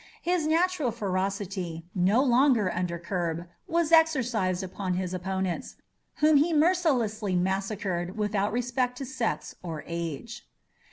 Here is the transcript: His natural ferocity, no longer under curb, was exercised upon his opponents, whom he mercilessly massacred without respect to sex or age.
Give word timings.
His 0.23 0.47
natural 0.47 0.89
ferocity, 0.89 1.85
no 1.93 2.23
longer 2.23 2.73
under 2.73 2.97
curb, 2.97 3.45
was 3.67 3.91
exercised 3.91 4.63
upon 4.63 4.95
his 4.95 5.13
opponents, 5.13 5.75
whom 6.15 6.37
he 6.37 6.53
mercilessly 6.53 7.35
massacred 7.35 8.17
without 8.17 8.51
respect 8.51 8.97
to 8.97 9.05
sex 9.05 9.53
or 9.61 9.83
age. 9.85 10.47